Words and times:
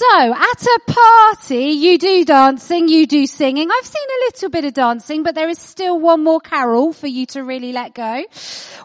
So, 0.00 0.34
at 0.34 0.62
a 0.62 0.80
party, 0.86 1.72
you 1.72 1.98
do 1.98 2.24
dancing, 2.24 2.88
you 2.88 3.06
do 3.06 3.26
singing. 3.26 3.70
I've 3.70 3.84
seen 3.84 4.08
a 4.08 4.24
little 4.24 4.48
bit 4.48 4.64
of 4.64 4.72
dancing, 4.72 5.22
but 5.22 5.34
there 5.34 5.50
is 5.50 5.58
still 5.58 6.00
one 6.00 6.24
more 6.24 6.40
carol 6.40 6.94
for 6.94 7.06
you 7.06 7.26
to 7.26 7.44
really 7.44 7.70
let 7.72 7.92
go. 7.92 8.24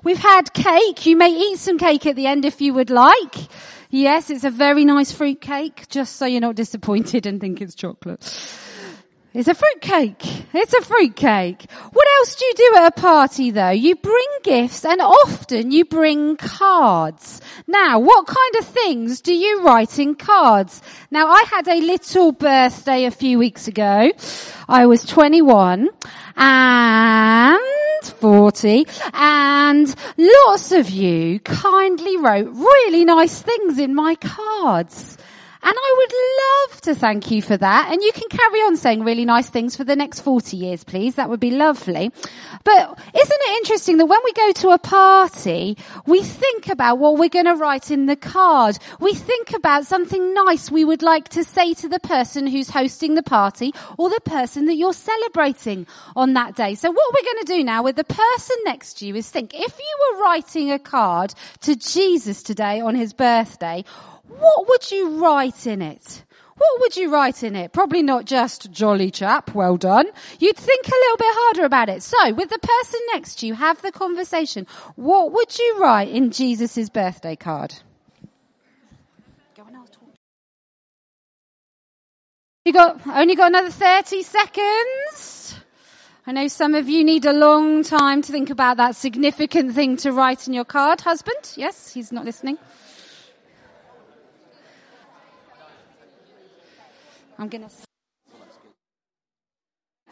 We've 0.03 0.17
had 0.17 0.51
cake. 0.53 1.05
You 1.05 1.15
may 1.15 1.29
eat 1.29 1.59
some 1.59 1.77
cake 1.77 2.05
at 2.05 2.17
the 2.17 2.27
end 2.27 2.43
if 2.43 2.59
you 2.59 2.73
would 2.73 2.89
like. 2.89 3.33
Yes, 3.89 4.29
it's 4.29 4.43
a 4.43 4.49
very 4.49 4.83
nice 4.83 5.13
fruit 5.13 5.39
cake, 5.39 5.87
just 5.87 6.17
so 6.17 6.25
you're 6.25 6.41
not 6.41 6.55
disappointed 6.55 7.25
and 7.25 7.39
think 7.39 7.61
it's 7.61 7.75
chocolate. 7.75 8.21
It's 9.35 9.49
a 9.49 9.53
fruit 9.53 9.81
cake. 9.81 10.45
It's 10.53 10.73
a 10.73 10.81
fruit 10.81 11.17
cake. 11.17 11.69
What 11.91 12.07
else 12.19 12.35
do 12.35 12.45
you 12.45 12.53
do 12.55 12.73
at 12.77 12.87
a 12.97 13.01
party 13.01 13.51
though? 13.51 13.71
You 13.71 13.97
bring 13.97 14.27
gifts 14.43 14.85
and 14.85 15.01
often 15.01 15.71
you 15.71 15.83
bring 15.83 16.37
cards. 16.37 17.41
Now, 17.67 17.99
what 17.99 18.27
kind 18.27 18.55
of 18.59 18.65
things 18.65 19.19
do 19.19 19.33
you 19.33 19.61
write 19.61 19.99
in 19.99 20.15
cards? 20.15 20.81
Now, 21.11 21.27
I 21.27 21.43
had 21.51 21.67
a 21.67 21.81
little 21.81 22.31
birthday 22.31 23.03
a 23.03 23.11
few 23.11 23.37
weeks 23.37 23.67
ago. 23.67 24.13
I 24.69 24.85
was 24.85 25.03
21 25.03 25.89
and 26.37 27.59
40 28.05 28.85
and 29.13 29.93
lots 30.17 30.71
of 30.71 30.89
you 30.89 31.41
kindly 31.41 32.15
wrote 32.15 32.47
really 32.53 33.03
nice 33.03 33.41
things 33.41 33.79
in 33.79 33.95
my 33.95 34.15
cards. 34.15 35.17
And 35.65 35.73
I 35.75 35.93
would 35.97 36.13
love 36.71 36.81
to 36.81 36.93
thank 36.93 37.31
you 37.31 37.41
for 37.41 37.57
that. 37.57 37.91
And 37.91 37.99
you 38.03 38.11
can 38.11 38.29
carry 38.29 38.59
on 38.59 38.77
saying 38.77 39.03
really 39.03 39.25
nice 39.25 39.49
things 39.49 39.75
for 39.75 39.83
the 39.83 39.95
next 39.95 40.19
40 40.19 40.55
years, 40.55 40.83
please. 40.83 41.15
That 41.15 41.27
would 41.27 41.39
be 41.39 41.49
lovely. 41.49 42.11
But 42.63 42.99
isn't 42.99 43.41
it 43.41 43.57
interesting 43.57 43.97
that 43.97 44.05
when 44.05 44.19
we 44.23 44.33
go 44.33 44.51
to 44.51 44.69
a 44.69 44.77
party, 44.77 45.75
we 46.05 46.21
think 46.21 46.69
about 46.69 46.99
what 46.99 47.17
we're 47.17 47.29
going 47.29 47.45
to 47.45 47.55
write 47.55 47.89
in 47.89 48.05
the 48.05 48.15
card. 48.15 48.77
We 48.99 49.15
think 49.15 49.53
about 49.53 49.87
something 49.87 50.35
nice 50.35 50.69
we 50.69 50.85
would 50.85 51.01
like 51.01 51.29
to 51.29 51.43
say 51.43 51.73
to 51.73 51.87
the 51.87 51.99
person 51.99 52.45
who's 52.45 52.69
hosting 52.69 53.15
the 53.15 53.23
party 53.23 53.73
or 53.97 54.11
the 54.11 54.21
person 54.23 54.67
that 54.67 54.75
you're 54.75 54.93
celebrating 54.93 55.87
on 56.15 56.33
that 56.33 56.55
day. 56.55 56.75
So 56.75 56.91
what 56.91 57.11
we're 57.11 57.33
going 57.33 57.45
to 57.45 57.53
do 57.53 57.63
now 57.63 57.81
with 57.81 57.95
the 57.95 58.03
person 58.03 58.55
next 58.65 58.99
to 58.99 59.07
you 59.07 59.15
is 59.15 59.31
think, 59.31 59.55
if 59.55 59.79
you 59.79 59.97
were 60.13 60.23
writing 60.25 60.71
a 60.71 60.77
card 60.77 61.33
to 61.61 61.75
Jesus 61.75 62.43
today 62.43 62.81
on 62.81 62.93
his 62.93 63.13
birthday, 63.13 63.83
what 64.27 64.67
would 64.67 64.91
you 64.91 65.21
write 65.21 65.67
in 65.67 65.81
it? 65.81 66.23
What 66.57 66.79
would 66.79 66.95
you 66.95 67.11
write 67.11 67.43
in 67.43 67.55
it? 67.55 67.73
Probably 67.73 68.01
not 68.01 68.23
just 68.25 68.71
jolly 68.71 69.11
chap, 69.11 69.53
well 69.53 69.75
done. 69.75 70.05
You'd 70.39 70.55
think 70.55 70.87
a 70.87 70.91
little 70.91 71.17
bit 71.17 71.27
harder 71.29 71.65
about 71.65 71.89
it. 71.89 72.01
So, 72.01 72.33
with 72.33 72.49
the 72.49 72.59
person 72.59 72.99
next 73.13 73.39
to 73.39 73.47
you, 73.47 73.55
have 73.55 73.81
the 73.81 73.91
conversation. 73.91 74.65
What 74.95 75.33
would 75.33 75.59
you 75.59 75.77
write 75.79 76.07
in 76.07 76.31
Jesus' 76.31 76.87
birthday 76.89 77.35
card? 77.35 77.75
You 82.63 82.73
got, 82.73 83.05
only 83.05 83.35
got 83.35 83.51
another 83.51 83.69
30 83.69 84.23
seconds. 84.23 85.59
I 86.25 86.31
know 86.31 86.47
some 86.47 86.73
of 86.73 86.89
you 86.89 87.03
need 87.03 87.25
a 87.25 87.33
long 87.33 87.83
time 87.83 88.23
to 88.23 88.31
think 88.31 88.49
about 88.49 88.77
that 88.77 88.95
significant 88.95 89.75
thing 89.75 89.97
to 89.97 90.11
write 90.11 90.47
in 90.47 90.53
your 90.53 90.65
card. 90.65 91.01
Husband? 91.01 91.37
Yes, 91.55 91.93
he's 91.93 92.11
not 92.11 92.25
listening. 92.25 92.57
I'm 97.37 97.49
going 97.49 97.67
to. 97.67 97.69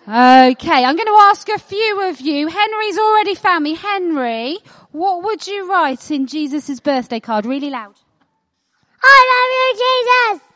Okay, 0.06 0.84
I'm 0.84 0.96
going 0.98 1.08
to 1.08 1.18
ask 1.30 1.48
a 1.48 1.58
few 1.58 2.10
of 2.10 2.20
you. 2.20 2.48
Henry's 2.48 2.98
already 2.98 3.36
found 3.36 3.64
me. 3.64 3.76
Henry, 3.76 4.58
what 4.92 5.24
would 5.24 5.48
you 5.48 5.70
write 5.70 6.12
in 6.12 6.28
Jesus' 6.28 6.82
birthday 6.82 7.22
card? 7.22 7.46
Really 7.46 7.70
loud. 7.70 7.96
I 9.02 9.22
love 9.34 9.80
you, 9.80 10.38
Jesus. 10.40 10.50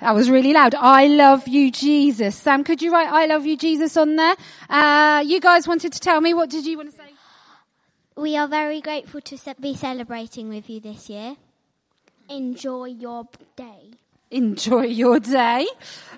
That 0.00 0.14
was 0.14 0.30
really 0.30 0.52
loud. 0.52 0.74
I 0.76 1.06
love 1.06 1.48
you, 1.48 1.70
Jesus. 1.72 2.36
Sam, 2.36 2.62
could 2.62 2.82
you 2.82 2.92
write 2.92 3.08
I 3.08 3.26
love 3.26 3.46
you, 3.46 3.56
Jesus 3.56 3.96
on 3.96 4.16
there? 4.16 4.36
Uh, 4.68 5.22
you 5.26 5.40
guys 5.40 5.66
wanted 5.66 5.92
to 5.92 6.00
tell 6.00 6.20
me. 6.20 6.34
What 6.34 6.50
did 6.50 6.66
you 6.66 6.76
want 6.76 6.90
to 6.90 6.96
say? 6.96 7.10
We 8.16 8.36
are 8.36 8.46
very 8.46 8.80
grateful 8.80 9.20
to 9.20 9.54
be 9.60 9.74
celebrating 9.74 10.48
with 10.48 10.70
you 10.70 10.78
this 10.78 11.08
year. 11.10 11.36
Enjoy 12.28 12.84
your 12.84 13.26
day. 13.56 13.90
Enjoy 14.34 14.82
your 14.82 15.20
day. 15.20 15.64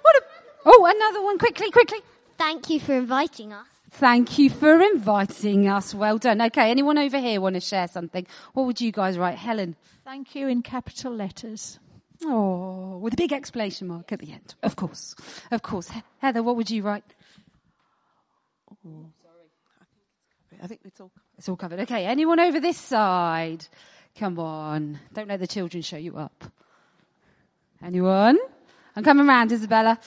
What 0.01 0.17
a, 0.17 0.23
oh, 0.65 0.87
another 0.97 1.23
one 1.23 1.39
quickly, 1.39 1.71
quickly. 1.71 1.99
Thank 2.39 2.71
you 2.71 2.81
for 2.81 2.95
inviting 2.95 3.53
us. 3.53 3.67
Thank 3.91 4.39
you 4.39 4.49
for 4.49 4.81
inviting 4.81 5.69
us. 5.69 5.95
Well 5.95 6.17
done. 6.17 6.41
Okay, 6.41 6.71
anyone 6.71 6.97
over 6.97 7.19
here 7.19 7.43
want 7.43 7.57
to 7.57 7.61
share 7.61 7.89
something? 7.89 8.27
What 8.55 8.65
would 8.65 8.81
you 8.81 8.91
guys 8.91 9.19
write? 9.19 9.37
Helen? 9.37 9.77
Thank 10.03 10.35
you 10.35 10.49
in 10.49 10.63
capital 10.63 11.15
letters. 11.15 11.79
Oh, 12.25 12.97
with 12.97 13.13
a 13.13 13.17
big 13.17 13.35
exclamation 13.35 13.89
mark 13.89 14.11
at 14.13 14.21
the 14.21 14.33
end. 14.33 14.55
Of 14.63 14.77
course. 14.77 15.15
Of 15.51 15.63
course. 15.63 15.91
He- 15.91 16.03
Heather, 16.19 16.43
what 16.43 16.57
would 16.57 16.71
you 16.71 16.83
write? 16.83 17.05
Oh, 18.71 19.11
sorry. 19.23 20.61
I 20.63 20.67
think 20.67 20.81
it's 20.87 21.01
all. 21.03 21.11
It's 21.37 21.51
all 21.51 21.57
covered. 21.57 21.81
Okay, 21.81 22.07
anyone 22.07 22.41
over 22.41 22.61
this 22.61 22.79
side? 22.79 23.67
Come 24.19 24.39
on. 24.39 25.01
Don't 25.13 25.29
let 25.29 25.41
the 25.41 25.47
children 25.47 25.83
show 25.83 25.99
you 25.99 26.17
up. 26.17 26.45
Anyone? 27.83 28.39
I'm 28.95 29.05
coming 29.05 29.27
round, 29.27 29.53
Isabella. 29.53 29.99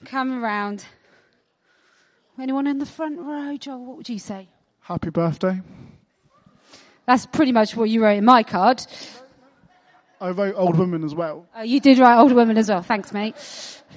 I'm 0.00 0.06
coming 0.06 0.40
round. 0.40 0.84
Anyone 2.38 2.66
in 2.66 2.78
the 2.78 2.86
front 2.86 3.18
row? 3.18 3.56
Joel, 3.56 3.84
what 3.84 3.96
would 3.98 4.08
you 4.08 4.18
say? 4.18 4.48
Happy 4.80 5.10
birthday. 5.10 5.60
That's 7.06 7.26
pretty 7.26 7.52
much 7.52 7.76
what 7.76 7.90
you 7.90 8.02
wrote 8.02 8.18
in 8.18 8.24
my 8.24 8.42
card. 8.42 8.82
I 10.20 10.30
wrote 10.30 10.54
old 10.56 10.78
women 10.78 11.02
as 11.04 11.14
well. 11.14 11.46
Oh, 11.54 11.62
you 11.62 11.80
did 11.80 11.98
write 11.98 12.18
old 12.18 12.32
women 12.32 12.58
as 12.58 12.68
well. 12.68 12.82
Thanks, 12.82 13.12
mate. 13.12 13.36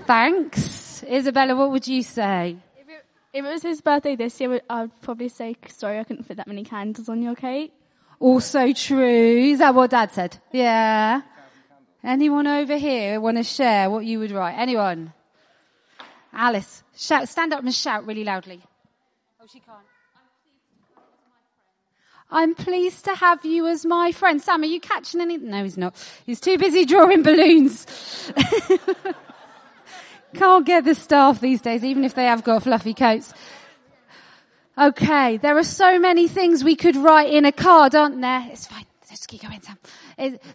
Thanks. 0.07 1.03
Isabella, 1.03 1.55
what 1.55 1.71
would 1.71 1.87
you 1.87 2.01
say? 2.01 2.57
If 2.77 2.89
it, 2.89 3.05
if 3.33 3.45
it 3.45 3.49
was 3.49 3.61
his 3.61 3.81
birthday 3.81 4.15
this 4.15 4.39
year, 4.39 4.61
I'd 4.69 5.01
probably 5.01 5.29
say, 5.29 5.55
sorry, 5.67 5.99
I 5.99 6.03
couldn't 6.05 6.23
fit 6.23 6.37
that 6.37 6.47
many 6.47 6.63
candles 6.63 7.09
on 7.09 7.21
your 7.21 7.35
cake. 7.35 7.73
Also 8.19 8.71
true. 8.71 9.51
Is 9.51 9.59
that 9.59 9.75
what 9.75 9.89
Dad 9.89 10.11
said? 10.13 10.37
Yeah. 10.53 11.21
Anyone 12.03 12.47
over 12.47 12.77
here 12.77 13.21
want 13.21 13.37
to 13.37 13.43
share 13.43 13.89
what 13.89 14.05
you 14.05 14.19
would 14.19 14.31
write? 14.31 14.55
Anyone? 14.57 15.13
Alice, 16.33 16.83
shout, 16.95 17.29
stand 17.29 17.53
up 17.53 17.63
and 17.63 17.73
shout 17.73 18.05
really 18.05 18.23
loudly. 18.23 18.61
Oh, 19.41 19.45
she 19.51 19.59
can't. 19.59 19.77
I'm 22.31 22.55
pleased 22.55 23.05
to 23.05 23.13
have 23.13 23.45
you 23.45 23.67
as 23.67 23.85
my 23.85 24.11
friend. 24.11 24.41
Sam, 24.41 24.63
are 24.63 24.65
you 24.65 24.79
catching 24.79 25.21
any? 25.21 25.37
No, 25.37 25.63
he's 25.63 25.77
not. 25.77 25.95
He's 26.25 26.39
too 26.39 26.57
busy 26.57 26.83
drawing 26.83 27.21
balloons. 27.21 27.85
Can't 30.33 30.65
get 30.65 30.83
the 30.83 30.95
staff 30.95 31.39
these 31.39 31.61
days, 31.61 31.83
even 31.83 32.03
if 32.03 32.15
they 32.15 32.25
have 32.25 32.43
got 32.43 32.63
fluffy 32.63 32.95
coats. 32.95 33.31
Okay, 34.75 35.37
there 35.37 35.55
are 35.55 35.63
so 35.63 35.99
many 35.99 36.27
things 36.27 36.63
we 36.63 36.75
could 36.75 36.95
write 36.95 37.31
in 37.31 37.45
a 37.45 37.51
card, 37.51 37.93
aren't 37.93 38.19
there? 38.19 38.47
It's 38.49 38.65
fine. 38.65 38.85
Just 39.13 39.27
keep 39.27 39.43
going, 39.43 39.61
Sam. 39.61 39.77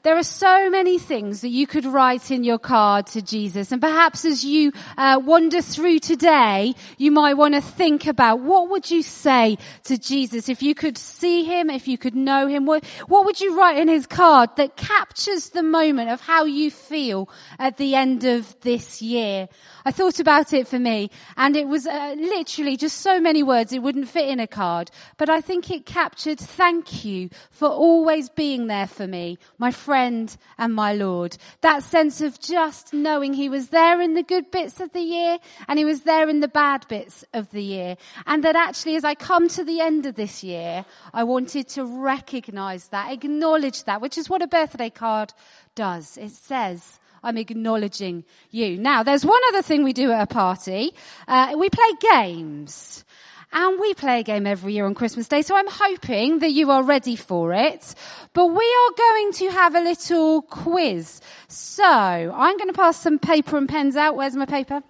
There 0.02 0.16
are 0.16 0.24
so 0.24 0.69
many 0.69 0.98
things 0.98 1.42
that 1.42 1.50
you 1.50 1.64
could 1.64 1.84
write 1.84 2.32
in 2.32 2.42
your 2.42 2.58
card 2.58 3.06
to 3.08 3.22
Jesus. 3.22 3.70
And 3.70 3.80
perhaps 3.80 4.25
as 4.25 4.44
you 4.44 4.72
uh, 4.96 5.20
wander 5.25 5.62
through 5.62 6.00
today, 6.00 6.75
you 6.96 7.12
might 7.12 7.34
want 7.34 7.55
to 7.55 7.60
think 7.60 8.08
about 8.08 8.40
what 8.40 8.69
would 8.69 8.90
you 8.90 9.05
say 9.05 9.58
to 9.84 9.96
Jesus 9.96 10.49
if 10.49 10.60
you 10.60 10.75
could 10.75 10.99
see 10.99 11.44
him, 11.44 11.70
if 11.70 11.87
you 11.87 11.96
could 11.96 12.16
know 12.16 12.49
him. 12.49 12.66
What, 12.66 12.84
what 13.06 13.25
would 13.26 13.40
you 13.40 13.56
write 13.56 13.78
in 13.78 13.87
his 13.87 14.08
card 14.08 14.50
that 14.56 14.76
captures 14.76 15.50
the 15.50 15.62
moment 15.62 16.10
of 16.10 16.20
how 16.20 16.44
you 16.44 16.72
feel 16.72 17.31
at 17.60 17.76
the 17.76 17.94
end 17.94 18.25
of 18.25 18.60
this 18.62 19.00
year? 19.00 19.49
I 19.84 19.93
thought 19.93 20.19
about 20.19 20.52
it 20.52 20.66
for 20.66 20.81
me 20.81 21.12
and 21.37 21.55
it 21.55 21.69
was 21.69 21.87
uh, 21.87 22.16
literally 22.19 22.76
just 22.76 23.02
so 23.02 23.20
many 23.20 23.44
words 23.44 23.72
it 23.72 23.84
wouldn't 23.84 24.08
fit 24.08 24.28
in 24.28 24.40
a 24.40 24.49
card. 24.49 24.90
But 25.16 25.31
I 25.31 25.40
think 25.40 25.70
it 25.70 25.87
captured 25.87 26.40
thank 26.40 27.05
you 27.05 27.31
for 27.52 27.69
always 27.69 28.28
being 28.28 28.47
there 28.56 28.86
for 28.86 29.06
me, 29.06 29.38
my 29.58 29.70
friend 29.70 30.34
and 30.56 30.74
my 30.74 30.94
Lord. 30.94 31.36
That 31.60 31.82
sense 31.82 32.20
of 32.20 32.40
just 32.40 32.92
knowing 32.92 33.34
he 33.34 33.48
was 33.48 33.68
there 33.68 34.00
in 34.00 34.14
the 34.14 34.22
good 34.22 34.50
bits 34.50 34.80
of 34.80 34.92
the 34.92 35.00
year 35.00 35.38
and 35.68 35.78
he 35.78 35.84
was 35.84 36.02
there 36.02 36.28
in 36.28 36.40
the 36.40 36.48
bad 36.48 36.86
bits 36.88 37.24
of 37.34 37.50
the 37.50 37.62
year. 37.62 37.96
And 38.26 38.42
that 38.44 38.56
actually 38.56 38.96
as 38.96 39.04
I 39.04 39.14
come 39.14 39.48
to 39.48 39.64
the 39.64 39.80
end 39.80 40.06
of 40.06 40.14
this 40.14 40.42
year, 40.42 40.84
I 41.12 41.24
wanted 41.24 41.68
to 41.70 41.84
recognize 41.84 42.88
that, 42.88 43.12
acknowledge 43.12 43.84
that, 43.84 44.00
which 44.00 44.16
is 44.16 44.30
what 44.30 44.42
a 44.42 44.46
birthday 44.46 44.90
card 44.90 45.32
does. 45.74 46.16
It 46.16 46.30
says, 46.30 46.98
I'm 47.22 47.36
acknowledging 47.36 48.24
you. 48.50 48.78
Now, 48.78 49.02
there's 49.02 49.24
one 49.24 49.42
other 49.48 49.62
thing 49.62 49.82
we 49.82 49.92
do 49.92 50.12
at 50.12 50.22
a 50.22 50.26
party. 50.26 50.94
Uh, 51.26 51.54
we 51.58 51.68
play 51.68 51.90
games. 52.00 53.04
And 53.52 53.80
we 53.80 53.94
play 53.94 54.20
a 54.20 54.22
game 54.22 54.46
every 54.46 54.74
year 54.74 54.84
on 54.84 54.94
Christmas 54.94 55.26
Day, 55.26 55.40
so 55.42 55.56
I'm 55.56 55.68
hoping 55.68 56.40
that 56.40 56.52
you 56.52 56.70
are 56.70 56.82
ready 56.82 57.16
for 57.16 57.54
it. 57.54 57.94
But 58.34 58.46
we 58.46 58.54
are 58.64 58.92
going 58.96 59.32
to 59.32 59.50
have 59.50 59.74
a 59.74 59.80
little 59.80 60.42
quiz. 60.42 61.20
So, 61.48 61.84
I'm 61.84 62.58
going 62.58 62.68
to 62.68 62.74
pass 62.74 62.98
some 62.98 63.18
paper 63.18 63.56
and 63.56 63.68
pens 63.68 63.96
out. 63.96 64.16
Where's 64.16 64.36
my 64.36 64.44
paper? 64.44 64.82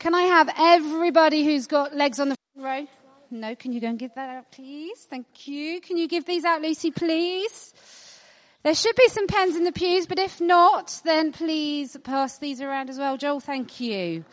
Can 0.00 0.14
I 0.14 0.22
have 0.22 0.50
everybody 0.58 1.44
who's 1.44 1.66
got 1.66 1.94
legs 1.94 2.18
on 2.18 2.30
the 2.30 2.36
row? 2.56 2.86
No, 3.30 3.54
can 3.54 3.72
you 3.72 3.80
go 3.80 3.88
and 3.88 3.98
give 3.98 4.14
that 4.14 4.28
out, 4.28 4.50
please? 4.52 5.06
Thank 5.08 5.48
you. 5.48 5.80
Can 5.80 5.96
you 5.96 6.08
give 6.08 6.24
these 6.24 6.44
out, 6.44 6.62
Lucy, 6.62 6.90
please? 6.90 7.74
There 8.62 8.74
should 8.74 8.96
be 8.96 9.08
some 9.08 9.28
pens 9.28 9.54
in 9.54 9.64
the 9.64 9.72
pews, 9.72 10.06
but 10.06 10.18
if 10.18 10.40
not, 10.40 11.00
then 11.04 11.30
please 11.32 11.96
pass 12.02 12.38
these 12.38 12.60
around 12.60 12.90
as 12.90 12.98
well. 12.98 13.16
Joel, 13.16 13.40
thank 13.40 13.80
you. 13.80 14.24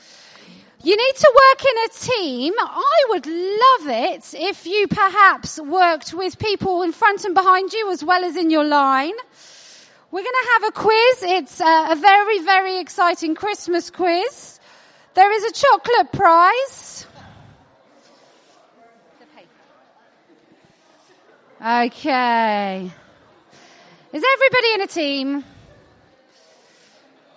You 0.86 0.98
need 0.98 1.16
to 1.16 1.34
work 1.34 1.64
in 1.64 1.78
a 1.86 1.90
team. 1.94 2.54
I 2.60 3.06
would 3.08 3.26
love 3.26 3.88
it 3.88 4.34
if 4.34 4.66
you 4.66 4.88
perhaps 4.90 5.58
worked 5.58 6.14
with 6.14 6.38
people 6.38 6.84
in 6.84 6.92
front 6.92 7.24
and 7.24 7.34
behind 7.34 7.72
you 7.72 7.90
as 7.90 8.04
well 8.04 8.26
as 8.26 8.36
in 8.36 8.50
your 8.50 8.66
line. 8.66 9.14
We're 10.12 10.24
going 10.24 10.44
to 10.44 10.50
have 10.52 10.64
a 10.66 10.72
quiz. 10.74 11.24
It's 11.24 11.62
a, 11.62 11.92
a 11.92 11.96
very, 11.96 12.40
very 12.40 12.80
exciting 12.80 13.34
Christmas 13.34 13.90
quiz. 13.90 14.60
There 15.14 15.32
is 15.32 15.44
a 15.46 15.52
chocolate 15.54 16.12
prize. 16.12 17.08
Okay. 21.66 22.92
Is 24.12 24.24
everybody 24.34 24.74
in 24.74 24.82
a 24.82 24.88
team? 24.88 25.46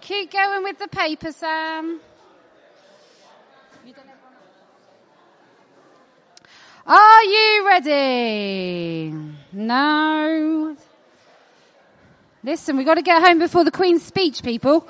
Keep 0.01 0.33
going 0.33 0.65
with 0.65 0.81
the 0.81 0.89
paper, 0.89 1.31
Sam. 1.31 2.01
Are 6.87 7.25
you 7.25 7.67
ready? 7.67 9.13
No. 9.53 10.77
Listen, 12.45 12.77
we've 12.77 12.87
got 12.87 12.95
to 12.95 13.03
get 13.03 13.21
home 13.25 13.41
before 13.41 13.65
the 13.65 13.73
Queen's 13.73 14.05
speech, 14.05 14.45
people. 14.45 14.87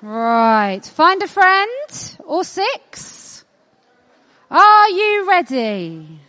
Right. 0.00 0.84
Find 0.84 1.20
a 1.20 1.26
friend 1.26 1.90
or 2.24 2.44
six. 2.44 3.44
Are 4.48 4.88
you 4.88 5.28
ready? 5.28 6.20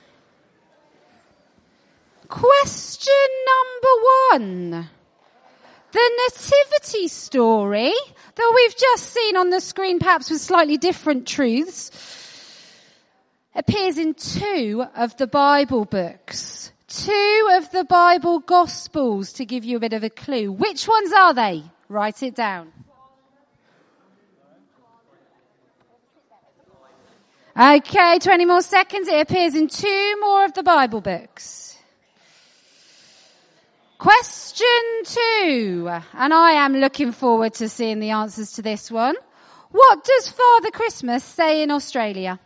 Question 2.28 3.14
number 3.46 3.94
one. 4.32 4.90
The 5.92 6.12
nativity 6.30 7.08
story 7.08 7.94
that 8.36 8.54
we've 8.56 8.78
just 8.78 9.12
seen 9.12 9.36
on 9.36 9.50
the 9.50 9.60
screen, 9.60 10.00
perhaps 10.00 10.30
with 10.30 10.42
slightly 10.42 10.78
different 10.78 11.28
truths, 11.28 11.92
appears 13.56 13.98
in 13.98 14.14
two 14.14 14.86
of 14.96 15.18
the 15.18 15.28
Bible 15.28 15.86
books. 15.86 16.72
Two 16.88 17.50
of 17.54 17.72
the 17.72 17.84
Bible 17.84 18.40
Gospels 18.40 19.34
to 19.34 19.46
give 19.46 19.64
you 19.64 19.78
a 19.78 19.80
bit 19.80 19.94
of 19.94 20.04
a 20.04 20.10
clue. 20.10 20.52
Which 20.52 20.88
ones 20.88 21.12
are 21.12 21.34
they? 21.34 21.64
Write 21.88 22.24
it 22.24 22.36
down. 22.36 22.72
Okay, 27.60 28.20
20 28.20 28.46
more 28.46 28.62
seconds. 28.62 29.08
It 29.08 29.20
appears 29.20 29.54
in 29.54 29.68
two 29.68 30.18
more 30.22 30.46
of 30.46 30.54
the 30.54 30.64
Bible 30.64 31.02
books. 31.02 31.69
Question 34.00 35.04
two, 35.04 35.92
and 36.14 36.34
I 36.34 36.52
am 36.52 36.78
looking 36.78 37.12
forward 37.12 37.56
to 37.56 37.68
seeing 37.68 38.00
the 38.00 38.12
answers 38.12 38.54
to 38.54 38.62
this 38.62 38.90
one. 38.90 39.16
What 39.72 40.06
does 40.06 40.30
Father 40.30 40.72
Christmas 40.72 41.22
say 41.22 41.64
in 41.64 41.70
Australia? 41.70 42.40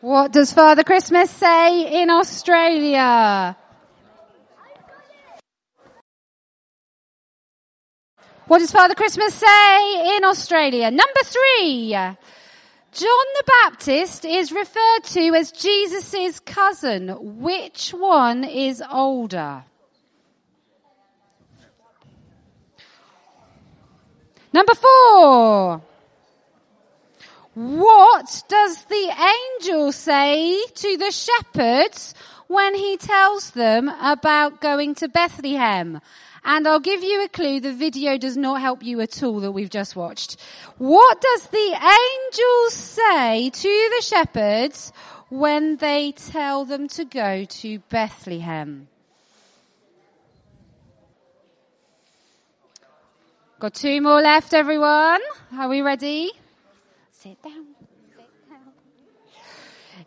What 0.00 0.32
does 0.32 0.54
Father 0.54 0.82
Christmas 0.82 1.30
say 1.30 2.02
in 2.02 2.08
Australia? 2.08 3.54
What 8.46 8.60
does 8.60 8.72
Father 8.72 8.94
Christmas 8.94 9.34
say 9.34 10.16
in 10.16 10.24
Australia? 10.24 10.90
Number 10.90 11.22
three. 11.22 11.94
John 12.92 13.24
the 13.36 13.44
Baptist 13.64 14.26
is 14.26 14.52
referred 14.52 15.04
to 15.04 15.34
as 15.34 15.50
Jesus' 15.50 16.40
cousin. 16.40 17.40
Which 17.40 17.90
one 17.90 18.44
is 18.44 18.82
older? 18.92 19.64
Number 24.52 24.74
four. 24.74 25.80
What 27.54 28.42
does 28.48 28.84
the 28.84 29.32
angel 29.60 29.92
say 29.92 30.62
to 30.66 30.96
the 30.98 31.10
shepherds 31.10 32.14
when 32.46 32.74
he 32.74 32.98
tells 32.98 33.52
them 33.52 33.88
about 33.88 34.60
going 34.60 34.94
to 34.96 35.08
Bethlehem? 35.08 36.02
And 36.44 36.66
I'll 36.66 36.80
give 36.80 37.04
you 37.04 37.22
a 37.22 37.28
clue, 37.28 37.60
the 37.60 37.72
video 37.72 38.18
does 38.18 38.36
not 38.36 38.60
help 38.60 38.82
you 38.82 39.00
at 39.00 39.22
all 39.22 39.40
that 39.40 39.52
we've 39.52 39.70
just 39.70 39.94
watched. 39.94 40.36
What 40.78 41.20
does 41.20 41.46
the 41.46 41.96
angels 42.28 42.74
say 42.74 43.50
to 43.50 43.90
the 43.96 44.02
shepherds 44.02 44.92
when 45.28 45.76
they 45.76 46.12
tell 46.12 46.64
them 46.64 46.88
to 46.88 47.04
go 47.04 47.44
to 47.44 47.78
Bethlehem? 47.90 48.88
Got 53.60 53.74
two 53.74 54.00
more 54.00 54.20
left, 54.20 54.52
everyone. 54.54 55.20
Are 55.56 55.68
we 55.68 55.82
ready? 55.82 56.32
Sit 57.12 57.40
down. 57.40 57.66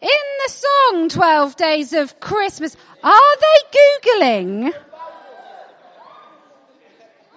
In 0.02 0.10
the 0.46 0.52
song 0.52 1.08
12 1.08 1.56
Days 1.56 1.94
of 1.94 2.20
Christmas, 2.20 2.76
are 3.02 3.38
they 3.40 3.80
Googling? 4.12 4.74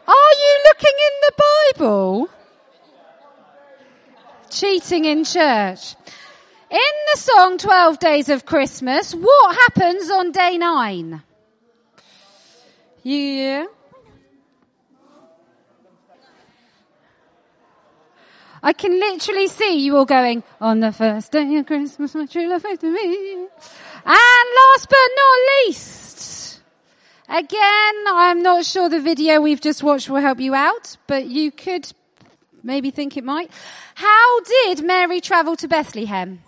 Are 0.08 0.32
you 0.32 0.60
looking 0.64 0.96
in 1.06 1.14
the 1.26 1.32
Bible? 1.76 2.28
Cheating 4.48 5.04
in 5.04 5.24
church. 5.24 5.96
In 6.70 6.94
the 7.12 7.20
song 7.20 7.58
12 7.58 7.98
Days 7.98 8.28
of 8.30 8.46
Christmas, 8.46 9.14
what 9.14 9.54
happens 9.54 10.10
on 10.10 10.32
day 10.32 10.56
nine? 10.56 11.22
Yeah. 13.02 13.66
I 18.62 18.72
can 18.72 18.98
literally 18.98 19.48
see 19.48 19.78
you 19.78 19.98
all 19.98 20.06
going, 20.06 20.42
on 20.58 20.80
the 20.80 20.90
first 20.90 21.32
day 21.32 21.54
of 21.56 21.66
Christmas, 21.66 22.14
my 22.14 22.24
true 22.24 22.48
love 22.48 22.62
to 22.62 22.90
me. 22.90 23.34
And 23.34 23.48
last 24.06 24.88
but 24.88 25.08
not 25.16 25.38
least, 25.66 26.07
Again, 27.28 27.94
I'm 28.06 28.42
not 28.42 28.64
sure 28.64 28.88
the 28.88 29.00
video 29.00 29.40
we've 29.40 29.60
just 29.60 29.82
watched 29.82 30.08
will 30.08 30.20
help 30.20 30.40
you 30.40 30.54
out, 30.54 30.96
but 31.06 31.26
you 31.26 31.50
could 31.50 31.92
maybe 32.62 32.90
think 32.90 33.18
it 33.18 33.24
might. 33.24 33.50
How 33.94 34.40
did 34.40 34.82
Mary 34.82 35.20
travel 35.20 35.54
to 35.56 35.68
Bethlehem? 35.68 36.40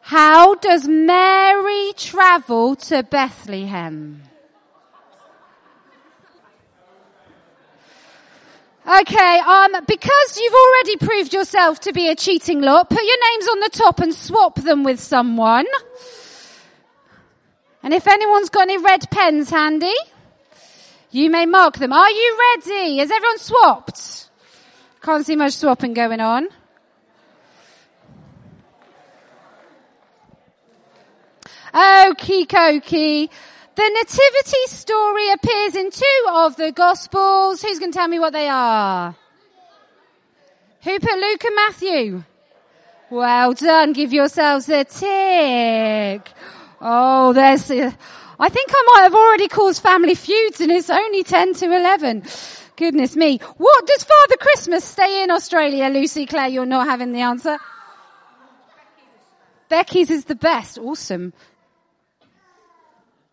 How 0.00 0.54
does 0.54 0.88
Mary 0.88 1.92
travel 1.94 2.76
to 2.76 3.02
Bethlehem? 3.02 4.27
Okay, 8.88 9.38
um, 9.40 9.72
because 9.86 10.38
you've 10.38 10.54
already 10.54 10.96
proved 10.96 11.34
yourself 11.34 11.78
to 11.80 11.92
be 11.92 12.08
a 12.08 12.14
cheating 12.14 12.62
lot, 12.62 12.88
put 12.88 13.02
your 13.02 13.18
names 13.32 13.48
on 13.48 13.60
the 13.60 13.68
top 13.70 14.00
and 14.00 14.14
swap 14.14 14.54
them 14.54 14.82
with 14.82 14.98
someone. 14.98 15.66
And 17.82 17.92
if 17.92 18.08
anyone's 18.08 18.48
got 18.48 18.62
any 18.62 18.78
red 18.78 19.10
pens 19.10 19.50
handy, 19.50 19.92
you 21.10 21.28
may 21.28 21.44
mark 21.44 21.76
them. 21.76 21.92
Are 21.92 22.10
you 22.10 22.38
ready? 22.56 22.96
Has 22.96 23.10
everyone 23.10 23.38
swapped? 23.38 24.30
Can't 25.02 25.26
see 25.26 25.36
much 25.36 25.52
swapping 25.52 25.92
going 25.92 26.20
on. 26.20 26.48
Okie 31.74 32.46
dokie. 32.46 33.28
The 33.78 33.90
nativity 33.90 34.66
story 34.66 35.30
appears 35.30 35.76
in 35.76 35.92
two 35.92 36.24
of 36.30 36.56
the 36.56 36.72
gospels. 36.72 37.62
Who's 37.62 37.78
going 37.78 37.92
to 37.92 37.96
tell 37.96 38.08
me 38.08 38.18
what 38.18 38.32
they 38.32 38.48
are? 38.48 39.14
Who 40.82 40.98
put 40.98 41.16
Luke 41.16 41.44
and 41.44 41.54
Matthew? 41.54 42.24
Well 43.08 43.52
done. 43.52 43.92
Give 43.92 44.12
yourselves 44.12 44.68
a 44.68 44.82
tick. 44.82 46.28
Oh, 46.80 47.32
there's, 47.32 47.70
I 47.70 48.48
think 48.48 48.70
I 48.72 48.84
might 48.94 49.02
have 49.04 49.14
already 49.14 49.46
caused 49.46 49.80
family 49.80 50.16
feuds 50.16 50.60
and 50.60 50.72
it's 50.72 50.90
only 50.90 51.22
10 51.22 51.54
to 51.54 51.66
11. 51.66 52.24
Goodness 52.74 53.14
me. 53.14 53.38
What 53.58 53.86
does 53.86 54.02
Father 54.02 54.38
Christmas 54.40 54.84
stay 54.84 55.22
in 55.22 55.30
Australia, 55.30 55.86
Lucy 55.86 56.26
Claire? 56.26 56.48
You're 56.48 56.66
not 56.66 56.88
having 56.88 57.12
the 57.12 57.20
answer. 57.20 57.58
Becky's 59.68 60.10
is 60.10 60.24
the 60.24 60.34
best. 60.34 60.78
Awesome. 60.78 61.32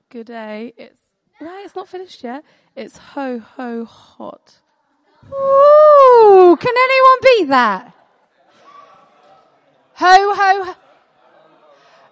Good 0.09 0.27
day. 0.27 0.73
It's 0.77 0.99
no, 1.41 1.51
it's 1.63 1.75
not 1.75 1.87
finished 1.89 2.23
yet. 2.23 2.43
It's 2.75 2.97
ho 2.97 3.39
ho 3.39 3.85
hot. 3.85 4.59
Ooh, 5.27 6.57
can 6.59 6.73
anyone 6.77 7.17
beat 7.23 7.49
that? 7.49 7.93
Ho 9.95 10.33
ho. 10.35 10.63
ho. 10.63 10.75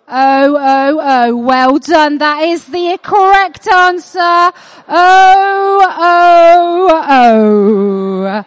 Oh, 0.06 0.58
oh, 0.60 1.00
oh, 1.02 1.38
well 1.38 1.80
done. 1.80 2.18
That 2.18 2.44
is 2.44 2.66
the 2.66 3.00
correct 3.02 3.68
answer. 3.68 4.20
Oh, 4.20 4.52
oh, 5.98 7.04
oh. 7.08 8.44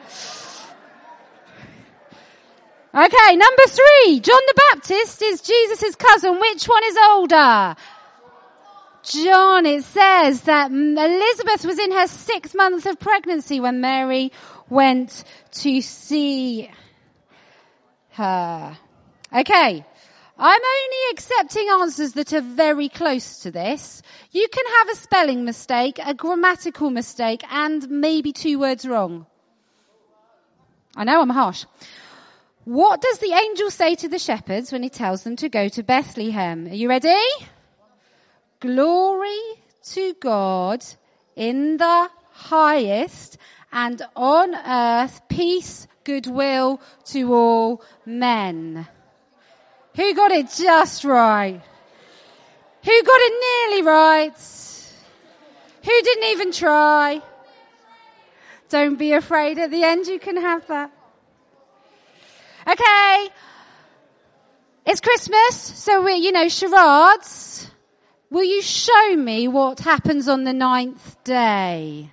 Okay, 2.94 3.36
number 3.36 3.62
three. 3.68 4.20
John 4.20 4.40
the 4.46 4.62
Baptist 4.70 5.22
is 5.22 5.40
Jesus' 5.40 5.94
cousin. 5.96 6.38
Which 6.40 6.66
one 6.66 6.82
is 6.84 6.96
older? 7.10 7.76
John, 9.06 9.66
it 9.66 9.84
says 9.84 10.42
that 10.42 10.70
Elizabeth 10.72 11.64
was 11.64 11.78
in 11.78 11.92
her 11.92 12.08
sixth 12.08 12.54
month 12.56 12.86
of 12.86 12.98
pregnancy 12.98 13.60
when 13.60 13.80
Mary 13.80 14.32
went 14.68 15.22
to 15.52 15.80
see 15.80 16.68
her. 18.10 18.76
Okay. 19.32 19.84
I'm 20.38 20.60
only 20.60 21.12
accepting 21.12 21.68
answers 21.80 22.12
that 22.12 22.32
are 22.34 22.42
very 22.42 22.88
close 22.90 23.38
to 23.40 23.50
this. 23.50 24.02
You 24.32 24.46
can 24.48 24.64
have 24.78 24.90
a 24.90 25.00
spelling 25.00 25.44
mistake, 25.44 25.98
a 26.04 26.12
grammatical 26.12 26.90
mistake, 26.90 27.42
and 27.50 27.88
maybe 27.88 28.32
two 28.32 28.58
words 28.58 28.86
wrong. 28.86 29.26
I 30.94 31.04
know 31.04 31.22
I'm 31.22 31.30
harsh. 31.30 31.64
What 32.64 33.00
does 33.00 33.18
the 33.18 33.32
angel 33.32 33.70
say 33.70 33.94
to 33.94 34.08
the 34.08 34.18
shepherds 34.18 34.72
when 34.72 34.82
he 34.82 34.90
tells 34.90 35.22
them 35.22 35.36
to 35.36 35.48
go 35.48 35.68
to 35.68 35.82
Bethlehem? 35.82 36.66
Are 36.66 36.74
you 36.74 36.88
ready? 36.88 37.16
Glory 38.60 39.38
to 39.90 40.14
God 40.14 40.84
in 41.34 41.76
the 41.76 42.08
highest 42.30 43.36
and 43.72 44.00
on 44.14 44.54
earth 44.54 45.20
peace, 45.28 45.86
goodwill 46.04 46.80
to 47.06 47.34
all 47.34 47.82
men. 48.04 48.86
Who 49.96 50.14
got 50.14 50.30
it 50.30 50.50
just 50.50 51.04
right? 51.04 51.60
Who 52.84 53.02
got 53.02 53.20
it 53.20 53.70
nearly 53.70 53.82
right? 53.82 54.38
Who 55.84 56.02
didn't 56.02 56.24
even 56.30 56.52
try? 56.52 57.22
Don't 58.68 58.96
be 58.96 59.12
afraid 59.12 59.58
at 59.58 59.70
the 59.70 59.84
end 59.84 60.06
you 60.06 60.18
can 60.18 60.36
have 60.36 60.66
that. 60.68 60.90
Okay. 62.66 63.28
It's 64.86 65.00
Christmas, 65.00 65.56
so 65.56 66.02
we're, 66.02 66.16
you 66.16 66.32
know, 66.32 66.48
charades. 66.48 67.70
Will 68.30 68.44
you 68.44 68.60
show 68.60 69.16
me 69.16 69.46
what 69.46 69.78
happens 69.80 70.28
on 70.28 70.44
the 70.44 70.52
ninth 70.52 71.22
day? 71.22 72.10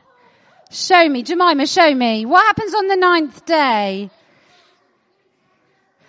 Show 0.70 1.10
me. 1.10 1.24
Jemima, 1.24 1.65
show 1.65 1.93
me. 1.93 2.25
What 2.25 2.46
happens 2.46 2.74
on 2.74 2.88
the 2.88 2.96
ninth 2.96 3.46
day? 3.46 4.10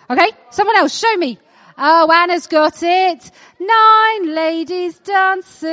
Okay, 0.09 0.31
someone 0.51 0.77
else, 0.77 0.99
show 0.99 1.17
me. 1.17 1.39
Oh, 1.79 2.11
Anna's 2.13 2.47
got 2.47 2.83
it. 2.83 3.31
Nine 3.59 4.35
ladies 4.35 4.99
dancing. 4.99 5.71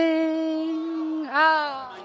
Oh. 1.30 1.98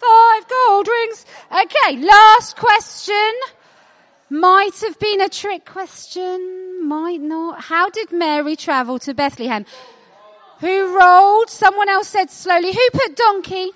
Five 0.00 0.48
gold 0.48 0.88
rings. 0.88 1.26
Okay, 1.50 1.96
last 1.98 2.56
question. 2.56 3.32
Might 4.30 4.80
have 4.80 4.98
been 4.98 5.20
a 5.20 5.28
trick 5.28 5.64
question. 5.66 6.86
Might 6.86 7.20
not. 7.20 7.60
How 7.60 7.90
did 7.90 8.12
Mary 8.12 8.56
travel 8.56 8.98
to 9.00 9.14
Bethlehem? 9.14 9.66
Rolled? 10.88 11.50
Someone 11.50 11.88
else 11.88 12.08
said 12.08 12.30
slowly. 12.30 12.72
Who 12.72 12.90
put 12.92 13.16
donkey? 13.16 13.72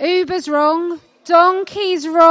Uber's 0.00 0.48
wrong. 0.48 1.00
Donkey's 1.24 2.06
wrong. 2.06 2.24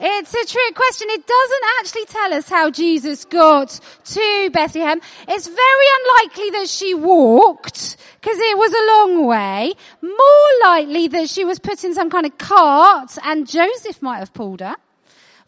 It's 0.00 0.32
a 0.32 0.44
trick 0.46 0.74
question. 0.76 1.08
It 1.10 1.26
doesn't 1.26 1.64
actually 1.80 2.04
tell 2.04 2.32
us 2.34 2.48
how 2.48 2.70
Jesus 2.70 3.24
got 3.24 3.80
to 4.04 4.50
Bethlehem. 4.52 5.00
It's 5.26 5.48
very 5.48 5.86
unlikely 6.00 6.50
that 6.50 6.68
she 6.68 6.94
walked, 6.94 7.96
because 8.20 8.38
it 8.38 8.56
was 8.56 8.72
a 8.72 8.86
long 8.86 9.26
way. 9.26 9.74
More 10.00 10.50
likely 10.62 11.08
that 11.08 11.28
she 11.28 11.44
was 11.44 11.58
put 11.58 11.82
in 11.82 11.94
some 11.94 12.10
kind 12.10 12.26
of 12.26 12.38
cart 12.38 13.18
and 13.24 13.48
Joseph 13.48 14.00
might 14.00 14.18
have 14.18 14.32
pulled 14.32 14.60
her. 14.60 14.76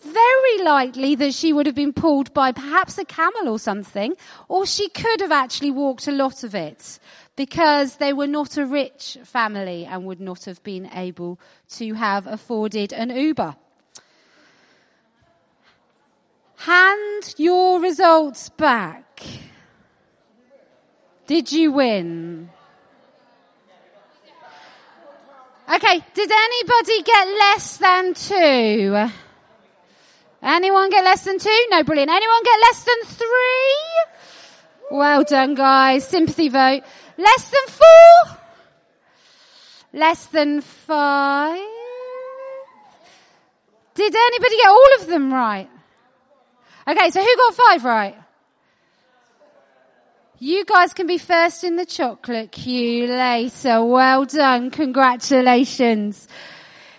Very 0.02 0.64
likely 0.64 1.14
that 1.16 1.34
she 1.34 1.52
would 1.52 1.66
have 1.66 1.74
been 1.74 1.92
pulled 1.92 2.32
by 2.32 2.52
perhaps 2.52 2.96
a 2.96 3.04
camel 3.04 3.48
or 3.48 3.58
something, 3.58 4.14
or 4.48 4.64
she 4.64 4.88
could 4.88 5.20
have 5.20 5.32
actually 5.32 5.70
walked 5.70 6.08
a 6.08 6.12
lot 6.12 6.42
of 6.42 6.54
it 6.54 6.98
because 7.36 7.96
they 7.96 8.12
were 8.12 8.26
not 8.26 8.56
a 8.56 8.64
rich 8.64 9.18
family 9.24 9.84
and 9.84 10.06
would 10.06 10.20
not 10.20 10.46
have 10.46 10.62
been 10.62 10.88
able 10.94 11.38
to 11.68 11.92
have 11.94 12.26
afforded 12.26 12.92
an 12.94 13.10
Uber. 13.10 13.56
Hand 16.56 17.34
your 17.36 17.80
results 17.80 18.48
back. 18.50 19.22
Did 21.26 21.52
you 21.52 21.72
win? 21.72 22.50
Okay, 25.72 26.04
did 26.14 26.30
anybody 26.30 27.02
get 27.02 27.28
less 27.28 27.76
than 27.76 28.14
two? 28.14 29.10
Anyone 30.42 30.90
get 30.90 31.04
less 31.04 31.24
than 31.24 31.38
two? 31.38 31.66
No, 31.70 31.82
brilliant. 31.84 32.10
Anyone 32.10 32.42
get 32.42 32.60
less 32.60 32.84
than 32.84 33.04
three? 33.04 33.84
Well 34.90 35.24
done, 35.24 35.54
guys. 35.54 36.06
Sympathy 36.06 36.48
vote. 36.48 36.82
Less 37.18 37.50
than 37.50 37.66
four? 37.68 38.38
Less 39.92 40.26
than 40.26 40.60
five? 40.60 41.60
Did 43.94 44.14
anybody 44.14 44.56
get 44.56 44.68
all 44.68 44.94
of 45.00 45.06
them 45.08 45.32
right? 45.32 45.68
Okay, 46.88 47.10
so 47.10 47.20
who 47.20 47.36
got 47.36 47.54
five 47.54 47.84
right? 47.84 48.16
You 50.38 50.64
guys 50.64 50.94
can 50.94 51.06
be 51.06 51.18
first 51.18 51.64
in 51.64 51.76
the 51.76 51.84
chocolate 51.84 52.50
queue 52.50 53.06
later. 53.08 53.84
Well 53.84 54.24
done. 54.24 54.70
Congratulations. 54.70 56.26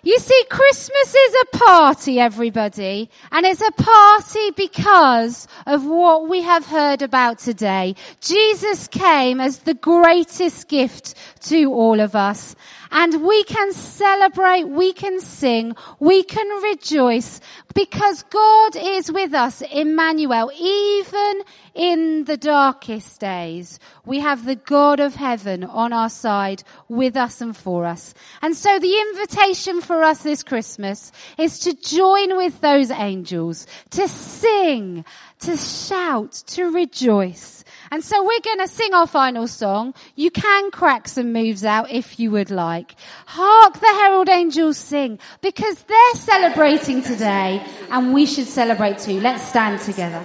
You 0.04 0.18
see, 0.18 0.44
Christmas 0.50 1.14
is 1.14 1.36
a 1.44 1.58
party, 1.58 2.20
everybody, 2.20 3.08
and 3.32 3.46
it's 3.46 3.62
a 3.62 3.72
party 3.72 4.50
because 4.56 5.48
of 5.68 5.86
what 5.86 6.28
we 6.28 6.42
have 6.42 6.66
heard 6.66 7.04
about 7.04 7.38
today. 7.38 7.96
Jesus 8.20 8.88
came 8.88 9.40
as 9.40 9.60
the 9.60 9.76
greatest 9.76 10.68
gift 10.70 11.14
to 11.42 11.72
all 11.72 12.00
of 12.00 12.16
us, 12.16 12.56
and 12.90 13.24
we 13.24 13.44
can 13.44 13.74
celebrate, 13.74 14.64
we 14.64 14.92
can 14.92 15.22
sing, 15.22 15.76
we 16.00 16.24
can 16.24 16.48
rejoice 16.64 17.40
because 17.74 18.24
God 18.24 18.76
is 18.76 19.12
with 19.12 19.34
us, 19.34 19.62
Emmanuel, 19.62 20.52
even 20.58 21.42
in 21.74 22.26
the 22.26 22.38
darkest 22.38 23.20
days. 23.20 23.80
We 24.06 24.20
have 24.20 24.46
the 24.46 24.56
God 24.56 25.00
of 25.00 25.16
heaven 25.16 25.64
on 25.64 25.94
our 25.94 26.10
side 26.10 26.64
with 26.90 27.16
us 27.16 27.42
and 27.42 27.56
for 27.56 27.86
us. 27.86 28.14
And 28.42 28.56
so 28.56 28.80
the 28.80 29.00
invitation 29.00 29.82
for 29.82 30.04
us 30.04 30.24
this 30.24 30.44
Christmas 30.44 31.12
is 31.38 31.60
to 31.60 31.74
join 31.74 32.36
with 32.38 32.60
those 32.62 32.92
angels, 32.92 33.68
to 33.92 34.08
sing, 34.08 35.06
to 35.40 35.58
shout, 35.58 36.32
to 36.48 36.66
rejoice. 36.66 37.64
And 37.92 38.04
so 38.04 38.24
we're 38.24 38.40
going 38.40 38.60
to 38.60 38.68
sing 38.68 38.94
our 38.94 39.08
final 39.08 39.48
song. 39.48 39.94
You 40.16 40.32
can 40.32 40.72
crack 40.72 41.08
some 41.08 41.34
moves 41.34 41.66
out 41.66 41.92
if 41.92 42.20
you 42.20 42.32
would 42.32 42.50
like. 42.52 42.96
Hark 43.26 43.74
the 43.74 43.88
herald 43.88 44.30
angels 44.30 44.78
sing 44.78 45.20
because 45.42 45.82
they're 45.84 46.16
celebrating 46.16 47.02
today 47.02 47.61
and 47.90 48.14
we 48.14 48.26
should 48.26 48.48
celebrate 48.48 49.00
too. 49.00 49.20
Let's 49.20 49.44
stand 49.44 49.82
together. 49.82 50.24